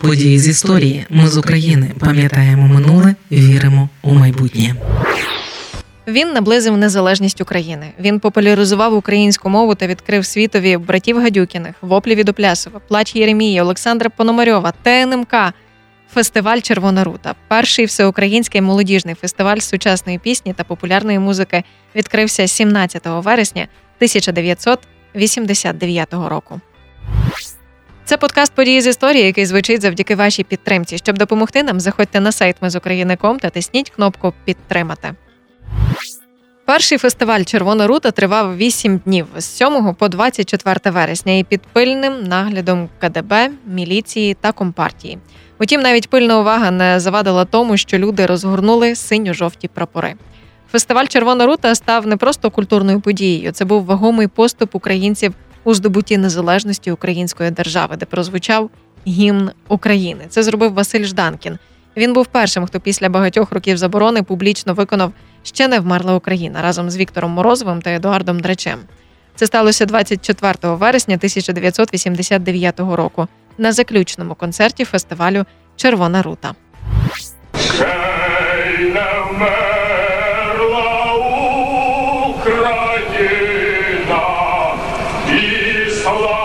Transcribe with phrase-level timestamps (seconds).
[0.00, 1.06] Події з історії.
[1.10, 4.74] Ми з України пам'ятаємо минуле, віримо у майбутнє.
[6.08, 7.86] Він наблизив незалежність України.
[8.00, 14.10] Він популяризував українську мову та відкрив світові братів Гадюкіних, воплі від Оплясова, плач Єремія, Олександра
[14.10, 15.34] Пономарьова, ТНМК,
[16.14, 17.34] фестиваль Червона рута.
[17.48, 21.62] Перший всеукраїнський молодіжний фестиваль сучасної пісні та популярної музики
[21.94, 26.60] відкрився 17 вересня 1989 року.
[28.10, 30.98] Це подкаст події з історії, який звучить завдяки вашій підтримці.
[30.98, 35.14] Щоб допомогти нам, заходьте на сайт Ми з України.ком та тисніть кнопку Підтримати.
[36.64, 42.22] Перший фестиваль Червона рута тривав 8 днів з 7 по 24 вересня і під пильним
[42.22, 45.18] наглядом КДБ, міліції та компартії.
[45.60, 50.14] Утім, навіть пильна увага не завадила тому, що люди розгорнули синьо-жовті прапори.
[50.72, 56.18] Фестиваль Червона рута став не просто культурною подією, це був вагомий поступ українців у здобутті
[56.18, 58.70] незалежності української держави, де прозвучав
[59.06, 60.24] гімн України.
[60.28, 61.58] Це зробив Василь Жданкін.
[61.96, 65.12] Він був першим, хто після багатьох років заборони публічно виконав
[65.42, 68.78] ще не вмерла Україна разом з Віктором Морозовим та Едуардом Дречем.
[69.34, 75.44] Це сталося 24 вересня 1989 року на заключному концерті фестивалю
[75.76, 76.54] Червона рута.
[86.02, 86.39] 顔だ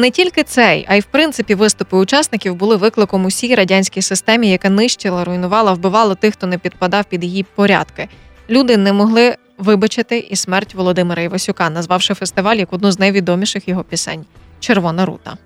[0.00, 4.70] Не тільки цей, а й в принципі виступи учасників були викликом усій радянській системі, яка
[4.70, 8.08] нищила, руйнувала, вбивала тих, хто не підпадав під її порядки.
[8.50, 13.84] Люди не могли вибачити і смерть Володимира Івасюка, назвавши фестиваль як одну з найвідоміших його
[13.84, 14.24] пісень
[14.60, 15.36] Червона рута.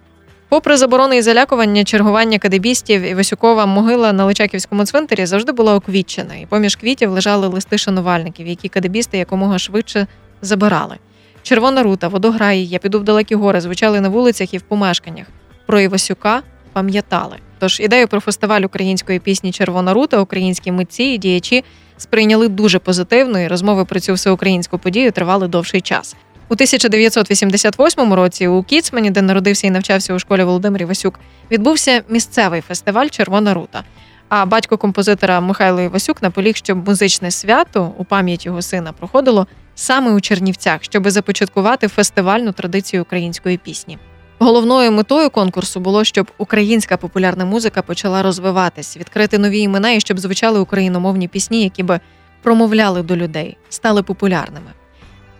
[0.48, 6.46] Попри заборони і залякування, чергування кадебістів Івасюкова могила на Личаківському цвинтарі завжди була оквітчена, і
[6.46, 10.06] поміж квітів лежали листи шанувальників, які кадебісти якомога швидше
[10.42, 10.96] забирали.
[11.44, 15.26] Червона рута, водограї, я піду в далекі гори, звучали на вулицях і в помешканнях.
[15.66, 17.36] Про Івасюка пам'ятали.
[17.58, 21.64] Тож ідею про фестиваль української пісні Червона рута українські митці і діячі
[21.96, 26.16] сприйняли дуже позитивно, і розмови про цю всеукраїнську подію тривали довший час.
[26.48, 32.60] У 1988 році у Кіцмані, де народився і навчався у школі Володимир Івасюк, відбувся місцевий
[32.60, 33.84] фестиваль Червона рута.
[34.28, 40.12] А батько композитора Михайло Івасюк наполіг, щоб музичне свято у пам'ять його сина проходило саме
[40.12, 43.98] у Чернівцях, щоб започаткувати фестивальну традицію української пісні.
[44.38, 50.20] Головною метою конкурсу було, щоб українська популярна музика почала розвиватись, відкрити нові імена і щоб
[50.20, 52.00] звучали україномовні пісні, які би
[52.42, 54.70] промовляли до людей, стали популярними.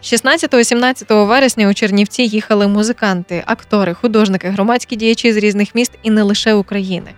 [0.02, 6.22] 16-17 вересня у Чернівці їхали музиканти, актори, художники, громадські діячі з різних міст і не
[6.22, 7.10] лише України.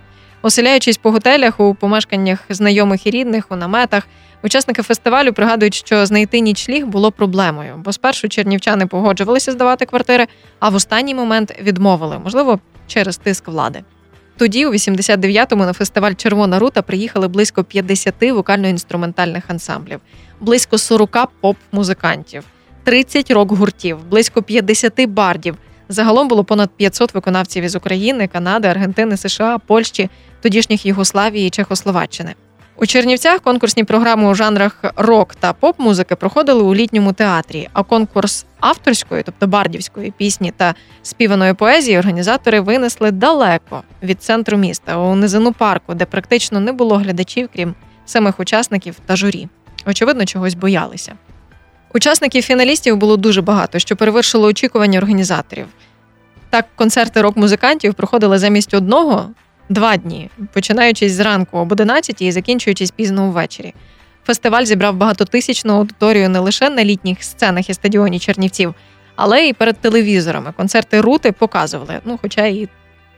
[0.47, 4.09] Оселяючись по готелях у помешканнях знайомих і рідних, у наметах,
[4.43, 10.27] учасники фестивалю пригадують, що знайти нічліг було проблемою, бо спершу чернівчани погоджувалися здавати квартири,
[10.59, 13.85] а в останній момент відмовили, можливо, через тиск влади.
[14.37, 20.01] Тоді, у 89-му, на фестиваль Червона рута приїхали близько 50 вокально-інструментальних ансамблів,
[20.41, 22.45] близько 40 поп-музикантів,
[22.85, 25.57] 30 рок-гуртів, близько 50 бардів.
[25.89, 30.11] Загалом було понад 500 виконавців із України, Канади, Аргентини, США, Польщі,
[30.43, 32.35] тодішніх Єгославії і Чехословаччини.
[32.79, 37.69] У Чернівцях конкурсні програми у жанрах рок та поп-музики проходили у літньому театрі.
[37.73, 44.99] А конкурс авторської, тобто бардівської пісні та співаної поезії, організатори винесли далеко від центру міста
[44.99, 47.75] у низину парку, де практично не було глядачів, крім
[48.07, 49.49] самих учасників та журі.
[49.87, 51.13] Очевидно, чогось боялися.
[51.95, 55.67] Учасників фіналістів було дуже багато, що перевершило очікування організаторів.
[56.51, 59.31] Так, концерти рок-музикантів проходили замість одного
[59.69, 63.75] два дні, починаючись зранку об 11 і закінчуючись пізно увечері.
[64.25, 68.75] Фестиваль зібрав багатотисячну аудиторію не лише на літніх сценах і стадіоні Чернівців,
[69.17, 70.53] але й перед телевізорами.
[70.57, 72.69] Концерти рути показували, ну хоча і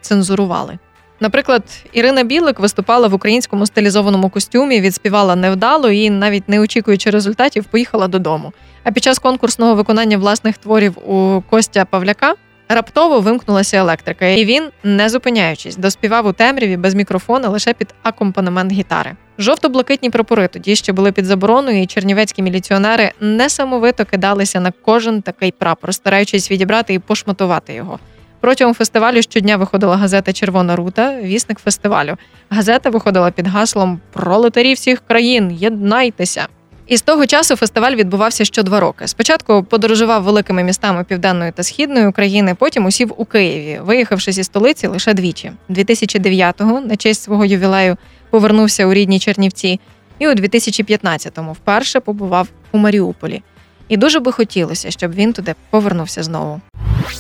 [0.01, 0.79] цензурували.
[1.21, 1.63] Наприклад,
[1.93, 8.09] Ірина Білик виступала в українському стилізованому костюмі, відспівала невдало і, навіть не очікуючи результатів, поїхала
[8.09, 8.53] додому.
[8.85, 12.35] А під час конкурсного виконання власних творів у Костя Павляка
[12.69, 18.73] раптово вимкнулася електрика, і він, не зупиняючись, доспівав у темряві без мікрофона лише під акомпанемент
[18.73, 19.17] гітари.
[19.39, 25.53] Жовто-блакитні прапори тоді ще були під забороною, і чернівецькі міліціонери несамовито кидалися на кожен такий
[25.53, 27.99] прапор, стараючись відібрати і пошматувати його.
[28.41, 32.17] Протягом фестивалю щодня виходила газета Червона рута, вісник фестивалю.
[32.51, 36.47] Газета виходила під гаслом Пролетарі всіх країн, єднайтеся.
[36.89, 39.09] І з того часу фестиваль відбувався що два роки.
[39.09, 44.87] Спочатку подорожував великими містами південної та східної України, потім усів у Києві, виїхавши зі столиці
[44.87, 45.53] лише двічі.
[45.71, 47.97] 2009-го на честь свого ювілею
[48.31, 49.81] повернувся у рідні Чернівці,
[50.19, 53.43] і у 2015-му вперше побував у Маріуполі.
[53.89, 56.61] І дуже би хотілося, щоб він туди повернувся знову.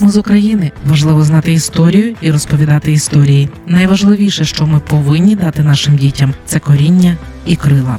[0.00, 3.48] Ми з України важливо знати історію і розповідати історії.
[3.66, 7.16] Найважливіше, що ми повинні дати нашим дітям, це коріння
[7.46, 7.98] і крила.